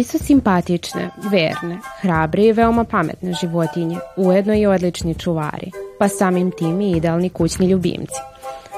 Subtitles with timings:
[0.00, 6.50] Psi su simpatične, verne, hrabre i veoma pametne životinje, ujedno i odlični čuvari, pa samim
[6.50, 8.20] tim i idealni kućni ljubimci.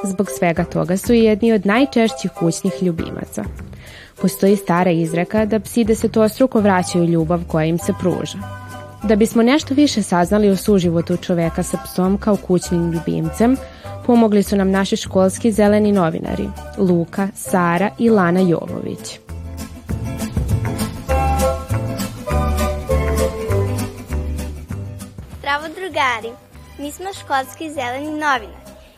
[0.05, 3.45] Zbog svega toga su i jedni od najčešćih kućnih ljubimaca.
[4.23, 8.39] Postoji stara izreka da psi desetostruko vraćaju ljubav koja im se pruža.
[9.03, 13.57] Da bismo nešto više saznali o suživotu čoveka sa psom kao kućnim ljubimcem,
[14.07, 16.49] pomogli su nam naši školski zeleni novinari
[16.79, 19.19] Luka, Sara i Lana Jovović.
[25.83, 26.33] Drugari,
[26.79, 28.49] mi smo školski zeleni novinari.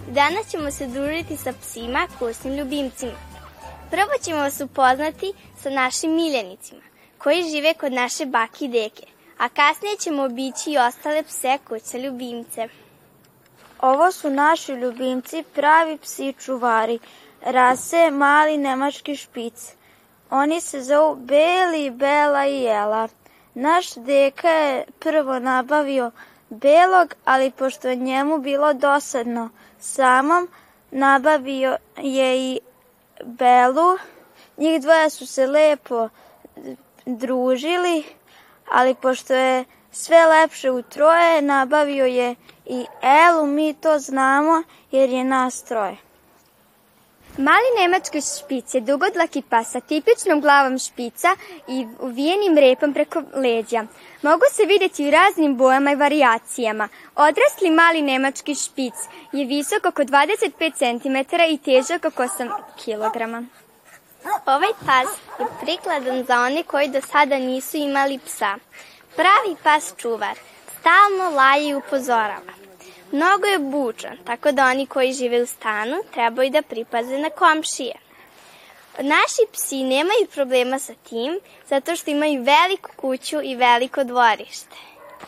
[0.09, 3.19] Danas ćemo se družiti sa psima, kućnim ljubimcima.
[3.91, 6.81] Prvo ćemo vas upoznati sa našim miljenicima,
[7.19, 9.07] koji žive kod naše baki i deke,
[9.39, 12.69] a kasnije ćemo obići i ostale pse kuće ljubimce.
[13.81, 16.99] Ovo su naši ljubimci, pravi psi čuvari,
[17.43, 19.73] rase mali nemački špic.
[20.31, 23.09] Oni se zovu Beli, Bela i Jela.
[23.55, 26.11] Naš deka je prvo nabavio
[26.49, 30.49] belog, ali pošto je njemu bilo dosadno samom,
[30.91, 32.61] nabavio je i
[33.25, 33.99] Belu.
[34.57, 36.09] Njih dvoja su se lepo
[37.07, 38.05] družili,
[38.71, 42.35] ali pošto je sve lepše u troje, nabavio je
[42.67, 45.97] i Elu, mi to znamo jer je nas troje.
[47.39, 51.37] Mali nemački špic je dugodlaki pas sa tipičnom glavom špica
[51.69, 53.85] i uvijenim repom preko leđa.
[54.23, 56.89] Mogu se videti u raznim bojama i varijacijama.
[57.17, 58.95] Odrasli mali nemački špic
[59.33, 62.51] je visok oko 25 cm i težak oko 8
[62.85, 63.47] kg.
[64.47, 68.55] Ovaj pas je prikladan za one koji do sada nisu imali psa.
[69.17, 70.39] Pravi pas čuvar
[70.81, 72.64] stalno laje i upozorava.
[73.13, 77.95] Mnogo je bučan, tako da oni koji žive u stanu trebaju da pripaze na komšije.
[78.99, 84.77] Naši psi nemaju problema sa tim, zato što imaju veliku kuću i veliko dvorište.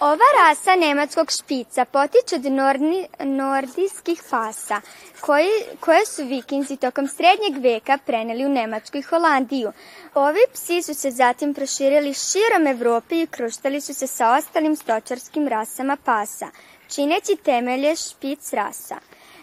[0.00, 4.80] Ova rasa nemačkog špica potiče od norni, nordijskih fasa,
[5.20, 5.48] koji,
[5.80, 9.72] koje su vikinzi tokom srednjeg veka preneli u Nemačku i Holandiju.
[10.14, 15.48] Ovi psi su se zatim proširili širom Evrope i kruštali su se sa ostalim stočarskim
[15.48, 16.46] rasama pasa
[16.88, 18.96] čineći temelje špic rasa.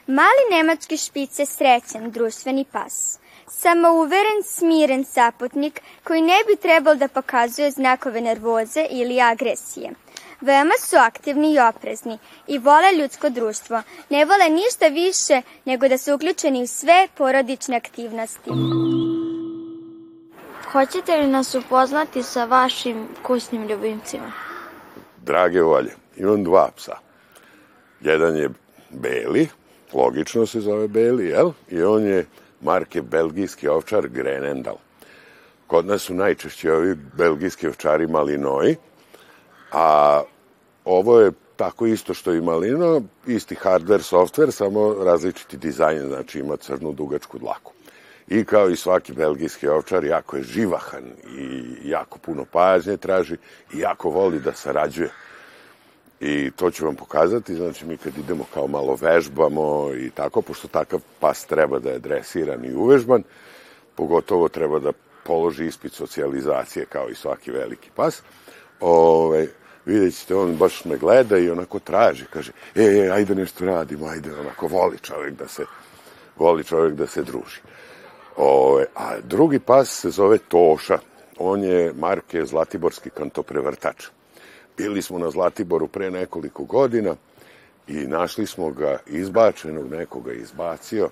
[0.07, 3.19] Mali nemački špic je srećan društveni pas.
[3.47, 9.91] Samouveren, smiren saputnik koji ne bi trebalo da pokazuje znakove nervoze ili agresije.
[10.41, 12.17] Veoma su aktivni i oprezni
[12.47, 13.81] i vole ljudsko društvo.
[14.09, 18.49] Ne vole ništa više nego da su uključeni u sve porodične aktivnosti.
[20.71, 24.31] Hoćete li nas upoznati sa vašim kućnim ljubimcima?
[25.17, 26.97] Drage volje, imam dva psa.
[28.03, 28.50] Jedan je
[28.90, 29.47] beli,
[29.94, 31.52] logično se zove beli, jel?
[31.69, 32.25] I on je
[32.62, 34.75] marke belgijski ovčar Grenendal.
[35.68, 38.75] Kod nas su najčešće ovi belgijski ovčari malinoji,
[39.72, 40.22] a
[40.86, 46.58] ovo je tako isto što i malino, isti hardware, software, samo različiti dizajn, znači ima
[46.58, 47.74] crnu dugačku dlaku.
[48.28, 51.03] I kao i svaki belgijski ovčar, jako je živahan
[51.38, 53.38] i jako puno pažnje traži
[53.74, 55.09] i jako voli da sarađuje
[56.19, 60.68] I to ću vam pokazati, znači mi kad idemo kao malo vežbamo i tako, pošto
[60.68, 63.24] takav pas treba da je dresiran i uvežban,
[63.96, 64.91] pogotovo treba da
[65.23, 68.22] položi ispit socijalizacije kao i svaki veliki pas,
[68.79, 69.47] ove,
[69.85, 74.07] vidjet ćete, on baš me gleda i onako traži, kaže, e, e, ajde nešto radimo,
[74.07, 75.66] ajde, onako voli čovjek da se,
[76.38, 77.62] voli čovjek da se druži.
[78.38, 81.00] Ove, a drugi pas se zove Toša,
[81.38, 84.06] on je marke Zlatiborski kantoprevrtač.
[84.78, 87.16] Bili smo na Zlatiboru pre nekoliko godina
[87.88, 91.09] i našli smo ga izbačenog, nekoga izbacio.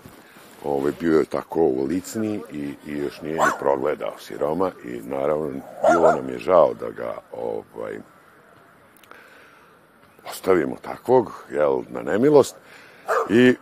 [0.64, 5.50] Ovaj, bio je tako u licni i, i još nije ni progledao siroma i naravno
[5.92, 8.00] bilo nam je žao da ga ovaj,
[10.30, 12.56] ostavimo takvog, jel, na nemilost
[13.30, 13.56] i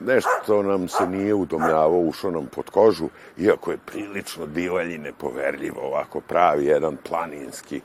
[0.00, 5.80] nešto nam se nije udomljavao, ušao nam pod kožu, iako je prilično divalj i nepoverljivo,
[5.80, 7.80] ovako pravi jedan planinski,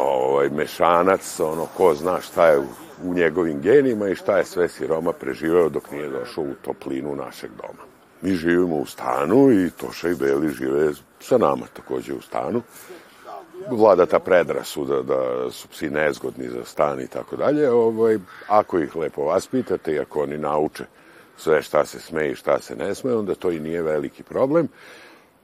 [0.00, 2.66] ovaj, mešanac, ono, ko zna šta je u,
[3.04, 7.50] u njegovim genima i šta je sve siroma preživeo dok nije došao u toplinu našeg
[7.50, 7.84] doma.
[8.22, 12.62] Mi živimo u stanu i Toša i Beli žive sa nama takođe u stanu.
[13.70, 17.70] Vlada ta predrasuda da su psi nezgodni za stan i tako dalje.
[17.70, 18.18] Ovaj,
[18.48, 20.84] ako ih lepo vaspitate i ako oni nauče
[21.36, 24.68] sve šta se sme i šta se ne sme, onda to i nije veliki problem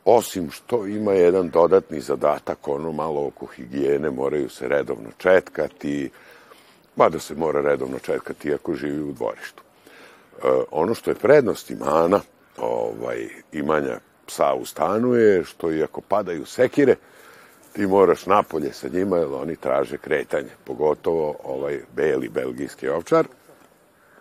[0.07, 6.11] osim što ima jedan dodatni zadatak, ono malo oko higijene, moraju se redovno četkati,
[6.97, 9.63] mada se mora redovno četkati ako živi u dvorištu.
[9.63, 12.21] E, ono što je prednost imana,
[12.57, 16.97] ovaj, imanja psa u stanu je što i ako padaju sekire,
[17.73, 23.27] ti moraš napolje sa njima, jer oni traže kretanje, pogotovo ovaj beli belgijski ovčar,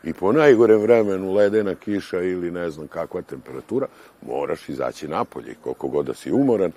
[0.06, 3.88] i po najgorem vremenu ledena kiša ili ne znam kakva temperatura,
[4.22, 6.72] moraš izaći napolje, koliko god da si umoran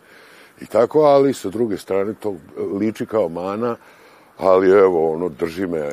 [0.60, 2.34] i tako, ali sa druge strane to
[2.80, 3.76] liči kao mana,
[4.38, 5.90] ali evo, ono, drži me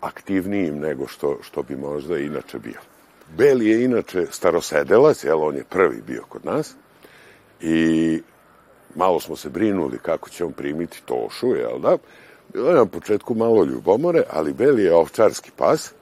[0.00, 2.80] aktivnijim nego što, što bi možda inače bio.
[3.36, 6.74] Beli je inače starosedelac, jel, on je prvi bio kod nas
[7.60, 8.22] i
[8.94, 11.96] malo smo se brinuli kako će on primiti Tošu, jel da?
[12.52, 15.92] Bilo je na početku malo ljubomore, ali Beli je ovčarski pas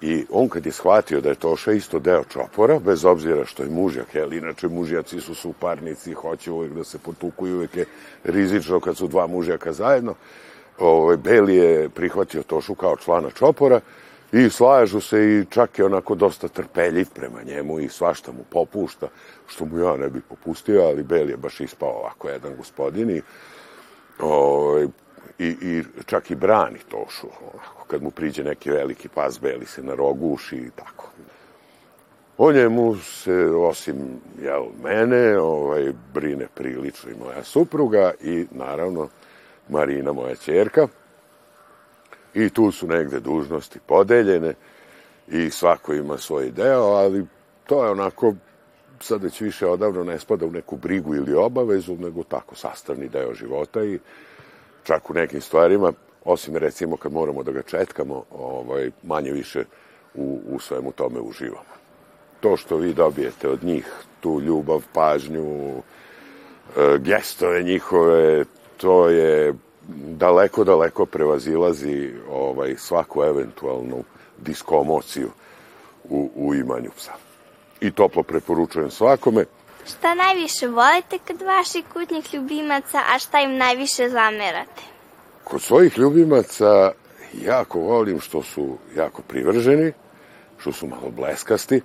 [0.00, 3.68] i on kad je shvatio da je Toša isto deo čopora, bez obzira što je
[3.68, 7.84] mužjak, jel, inače mužjaci su suparnici, hoće uvek da se potuku i uvek je
[8.24, 10.14] rizično kad su dva mužjaka zajedno,
[10.78, 13.80] ovaj, Beli je prihvatio Tošu kao člana čopora
[14.32, 19.08] i slažu se i čak je onako dosta trpeljiv prema njemu i svašta mu popušta,
[19.46, 23.22] što mu ja ne bih popustio, ali Beli je baš ispao ovako jedan gospodin i,
[24.20, 24.86] ovaj,
[25.38, 27.26] i, i čak i brani Tošu.
[27.52, 31.10] Onako, kad mu priđe neki veliki pas, Beli se na rogu uši i tako.
[32.38, 33.96] O njemu se, osim
[34.42, 39.08] jel, mene, ovaj, brine prilično i moja supruga i naravno
[39.68, 40.88] Marina, moja čerka.
[42.34, 44.54] I tu su negde dužnosti podeljene
[45.28, 47.26] i svako ima svoj deo, ali
[47.66, 48.34] to je onako
[49.00, 53.34] sad već više odavno ne spada u neku brigu ili obavezu, nego tako sastavni deo
[53.34, 53.98] života i
[54.86, 55.92] čak u nekim stvarima,
[56.24, 59.64] osim recimo kad moramo da ga četkamo, ovaj, manje više
[60.14, 61.76] u, u svemu tome uživamo.
[62.40, 68.44] To što vi dobijete od njih, tu ljubav, pažnju, e, gestove njihove,
[68.76, 69.54] to je
[70.18, 74.04] daleko, daleko prevazilazi ovaj, svaku eventualnu
[74.38, 75.30] diskomociju
[76.08, 77.12] u, u imanju psa.
[77.80, 79.44] I toplo preporučujem svakome.
[79.86, 84.82] Šta najviše volite kod vaših kućnih ljubimaca, a šta im najviše zamerate?
[85.44, 86.92] Kod svojih ljubimaca
[87.32, 89.92] jako volim što su jako privrženi,
[90.58, 91.82] što su malo bleskasti, e,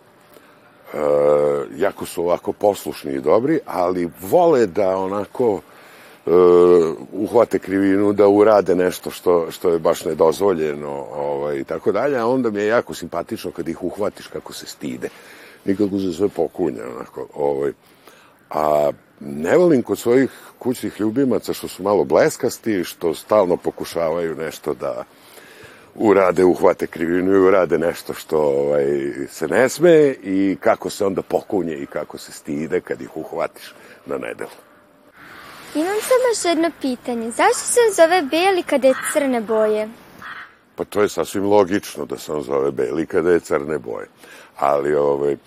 [1.76, 5.62] jako su ovako poslušni i dobri, ali vole da onako
[6.26, 6.34] uh,
[7.14, 12.28] uhvate krivinu, da urade nešto što, što je baš nedozvoljeno ovaj, i tako dalje, a
[12.28, 15.10] onda mi je jako simpatično kad ih uhvatiš kako se stide.
[15.66, 17.72] Nikako se sve pokunja, onako, ovaj.
[18.50, 24.74] A ne volim kod svojih kućnih ljubimaca što su malo bleskasti, što stalno pokušavaju nešto
[24.74, 25.04] da
[25.96, 31.22] urade, uhvate krivinu i urade nešto što ovaj, se ne sme i kako se onda
[31.22, 33.74] pokunje i kako se stide kad ih uhvatiš
[34.06, 34.50] na nedelu.
[35.76, 37.32] Imam samo još jedno pitanje.
[37.32, 39.90] Zašto se zove beli kada je crne boje?
[40.76, 44.08] Pa to je sasvim logično da se on zove beli kada je crne boje.
[44.62, 45.38] Ali ovaj, e,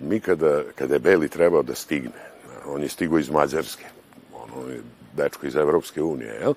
[0.00, 2.22] mi kada, kada je beli trebao da stigne,
[2.66, 3.84] on je stigo iz Mađarske,
[4.34, 4.80] ono je
[5.16, 6.54] dečko iz Evropske unije, jel?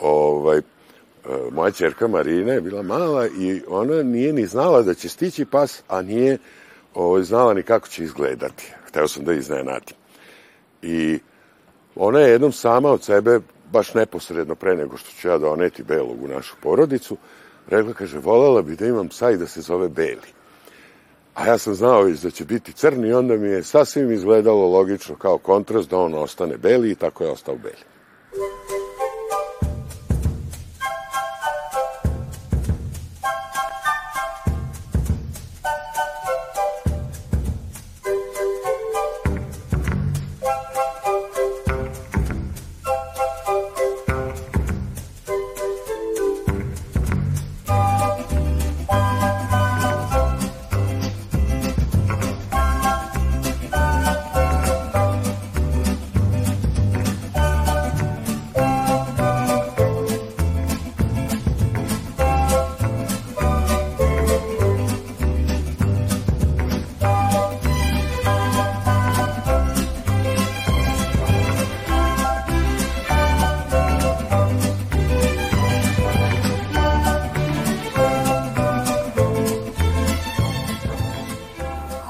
[0.00, 0.62] Ovaj, e,
[1.52, 5.82] moja čerka Marina je bila mala i ona nije ni znala da će stići pas,
[5.88, 6.38] a nije
[6.94, 8.72] ovaj, znala ni kako će izgledati.
[8.88, 9.96] Hteo sam da iznenadim.
[10.82, 11.18] I
[11.96, 13.40] Ona je jednom sama od sebe,
[13.72, 17.16] baš neposredno pre nego što ću ja doneti Belog u našu porodicu,
[17.68, 20.35] rekla, kaže, volela bi da imam psa i da se zove Beli.
[21.36, 25.16] A ja sam znao već da će biti crni onda mi je sasvim izgledalo logično
[25.16, 27.95] kao kontrast da on ostane beli i tako je ostao beli.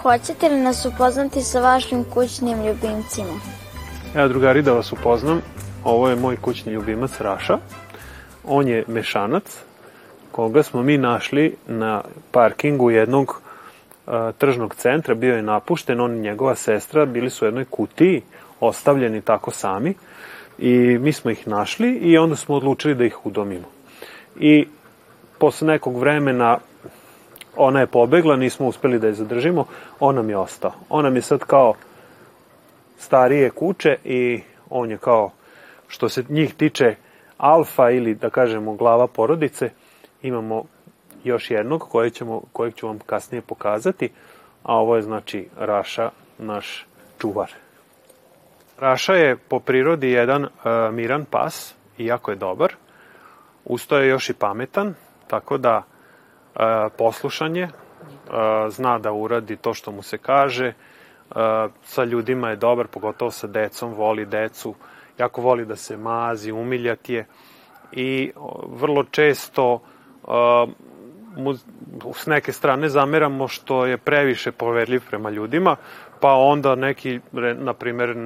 [0.07, 3.41] Hoćete li nas upoznati sa vašim kućnim ljubimcima?
[4.15, 5.41] Evo, drugari, da vas upoznam.
[5.85, 7.59] Ovo je moj kućni ljubimac Raša.
[8.45, 9.59] On je mešanac,
[10.33, 13.41] koga smo mi našli na parkingu jednog
[14.07, 15.15] uh, tržnog centra.
[15.15, 18.23] Bio je napušten, on i njegova sestra bili su u jednoj kutiji,
[18.61, 19.95] ostavljeni tako sami.
[20.59, 23.69] I mi smo ih našli i onda smo odlučili da ih udomimo.
[24.37, 24.67] I
[25.39, 26.59] posle nekog vremena
[27.57, 29.65] ona je pobegla, nismo uspeli da je zadržimo,
[30.01, 30.73] on nam je ostao.
[30.89, 31.75] On nam je sad kao
[32.99, 35.31] starije kuće i on je kao
[35.89, 36.95] što se njih tiče
[37.37, 39.71] alfa ili da kažemo glava porodice,
[40.23, 40.65] imamo
[41.25, 44.11] još jednog kojeg, ćemo, kojeg ću vam kasnije pokazati,
[44.63, 46.87] a ovo je znači Raša, naš
[47.19, 47.51] čuvar.
[48.79, 50.51] Raša je po prirodi jedan uh,
[50.93, 52.75] miran pas i jako je dobar.
[53.65, 54.95] Usto je još i pametan,
[55.27, 55.83] tako da
[56.99, 57.69] poslušanje,
[58.69, 60.73] zna da uradi to što mu se kaže,
[61.83, 64.75] sa ljudima je dobar, pogotovo sa decom, voli decu,
[65.19, 67.27] jako voli da se mazi, umiljati je
[67.93, 68.33] i
[68.69, 69.81] vrlo često
[71.37, 71.55] mu
[72.15, 75.77] s neke strane zameramo što je previše poverljiv prema ljudima,
[76.21, 77.21] pa onda neki,
[77.55, 78.25] na primer, e,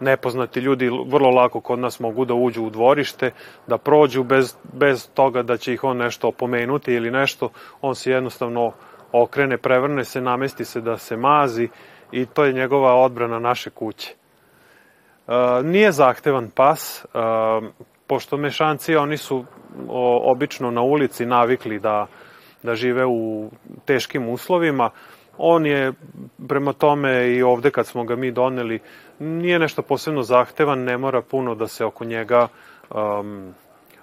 [0.00, 3.30] nepoznati ljudi vrlo lako kod nas mogu da uđu u dvorište,
[3.66, 7.50] da prođu bez, bez toga da će ih on nešto opomenuti ili nešto,
[7.80, 8.72] on se jednostavno
[9.12, 11.68] okrene, prevrne se, namesti se da se mazi
[12.12, 14.14] i to je njegova odbrana naše kuće.
[15.28, 17.08] E, nije zahtevan pas, e,
[18.06, 19.44] pošto mešanci oni su
[19.88, 22.06] o, obično na ulici navikli da,
[22.62, 23.50] da žive u
[23.84, 24.90] teškim uslovima,
[25.38, 25.92] on je
[26.48, 28.80] prema tome i ovde kad smo ga mi doneli
[29.18, 32.48] nije nešto posebno zahtevan, ne mora puno da se oko njega
[32.90, 33.54] um,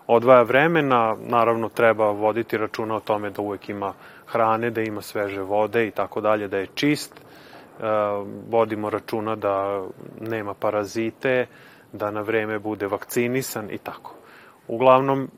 [0.07, 3.93] odvaja vremena, naravno treba voditi računa o tome da uvek ima
[4.25, 7.85] hrane, da ima sveže vode i tako dalje, da je čist, uh,
[8.49, 9.83] vodimo računa da
[10.21, 11.45] nema parazite,
[11.93, 14.13] da na vreme bude vakcinisan i tako.
[14.67, 15.29] Uglavnom,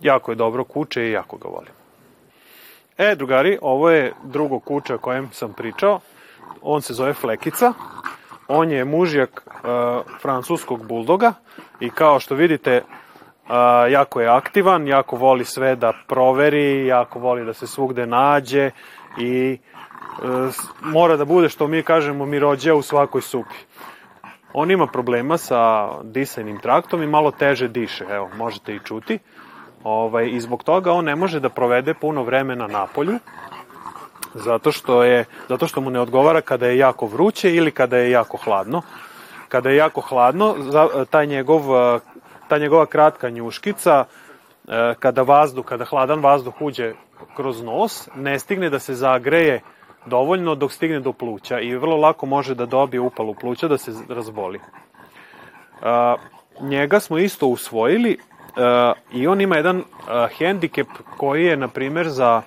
[0.00, 1.81] jako je dobro kuće i jako ga volim.
[3.02, 6.00] E, drugari, ovo je drugo kuće o kojem sam pričao.
[6.62, 7.72] On se zove Flekica.
[8.48, 9.62] On je mužjak uh,
[10.20, 11.32] francuskog buldoga
[11.80, 13.52] i kao što vidite, uh,
[13.90, 18.70] jako je aktivan, jako voli sve da proveri, jako voli da se svugde nađe
[19.18, 19.58] i
[20.22, 23.56] uh, mora da bude, što mi kažemo, mirođe u svakoj supi.
[24.52, 29.18] On ima problema sa disajnim traktom i malo teže diše, evo, možete i čuti.
[29.84, 33.18] Ovaj, I zbog toga on ne može da provede puno vremena na polju,
[34.34, 38.10] zato što, je, zato što mu ne odgovara kada je jako vruće ili kada je
[38.10, 38.82] jako hladno.
[39.48, 40.54] Kada je jako hladno,
[41.10, 41.62] taj njegov,
[42.48, 44.04] ta njegova kratka njuškica,
[44.68, 46.92] e, kada vazduh, kada hladan vazduh uđe
[47.36, 49.60] kroz nos, ne stigne da se zagreje
[50.06, 53.92] dovoljno dok stigne do pluća i vrlo lako može da dobije upalu pluća da se
[54.08, 54.60] razboli.
[56.60, 58.18] njega smo isto usvojili
[59.12, 59.84] i on ima jedan uh,
[60.38, 62.42] hendikep koji je, na primer, za,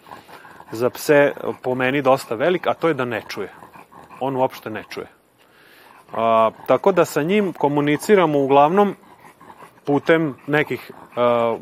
[0.72, 1.32] za pse
[1.62, 3.50] po meni dosta velik, a to je da ne čuje.
[4.20, 5.08] On uopšte ne čuje.
[6.12, 6.18] Uh,
[6.68, 8.96] tako da sa njim komuniciramo uglavnom
[9.86, 11.60] putem nekih uh,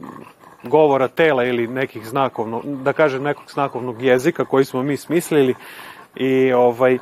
[0.63, 5.55] govora tela ili nekih znakovno, da kažem nekog znakovnog jezika koji smo mi smislili
[6.15, 6.97] i ovaj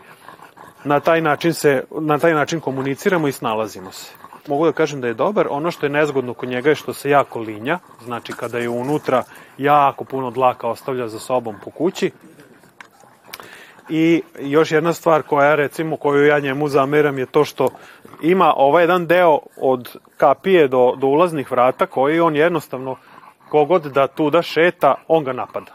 [0.83, 4.13] na taj način se na taj način komuniciramo i snalazimo se
[4.47, 5.47] mogu da kažem da je dobar.
[5.49, 9.23] Ono što je nezgodno kod njega je što se jako linja, znači kada je unutra
[9.57, 12.11] jako puno dlaka ostavlja za sobom po kući.
[13.89, 17.69] I još jedna stvar koja recimo koju ja njemu zameram je to što
[18.21, 22.95] ima ovaj jedan deo od kapije do, do ulaznih vrata koji on jednostavno
[23.49, 25.71] kogod da tuda šeta, on ga napada.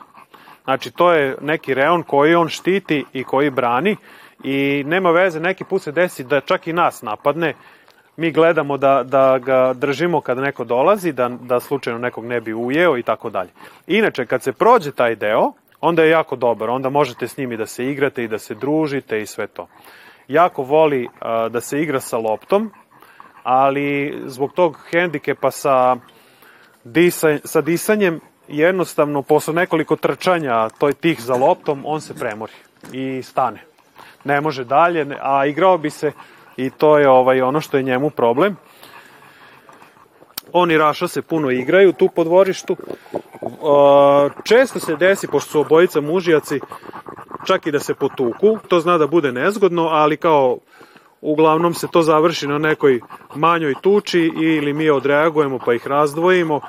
[0.64, 3.96] Znači to je neki reon koji on štiti i koji brani
[4.44, 7.54] i nema veze, neki put se desi da čak i nas napadne
[8.16, 12.54] mi gledamo da, da ga držimo kad neko dolazi, da, da slučajno nekog ne bi
[12.54, 13.50] ujeo i tako dalje.
[13.86, 17.66] Inače, kad se prođe taj deo, onda je jako dobar, onda možete s njimi da
[17.66, 19.68] se igrate i da se družite i sve to.
[20.28, 22.70] Jako voli a, da se igra sa loptom,
[23.42, 25.96] ali zbog tog hendikepa sa,
[26.84, 32.52] disa, sa disanjem, jednostavno posle nekoliko trčanja toj tih za loptom, on se premori
[32.92, 33.60] i stane.
[34.24, 36.12] Ne može dalje, a igrao bi se
[36.56, 38.56] i to je ovaj ono što je njemu problem.
[40.52, 42.76] Oni Raša se puno igraju tu po dvorištu.
[44.44, 46.60] Često se desi, pošto su obojica mužijaci,
[47.46, 48.58] čak i da se potuku.
[48.68, 50.58] To zna da bude nezgodno, ali kao
[51.20, 53.00] uglavnom se to završi na nekoj
[53.34, 56.60] manjoj tuči ili mi odreagujemo pa ih razdvojimo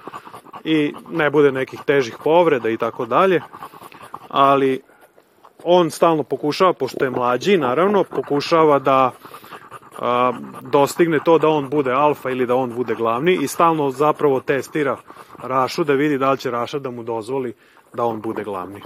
[0.63, 3.41] i ne bude nekih težih povreda i tako dalje.
[4.29, 4.81] Ali
[5.63, 9.11] on stalno pokušava, pošto je mlađi, naravno, pokušava da
[10.61, 14.97] dostigne to da on bude alfa ili da on bude glavni i stalno zapravo testira
[15.43, 17.53] Rašu da vidi da li će Raša da mu dozvoli
[17.93, 18.81] da on bude glavni.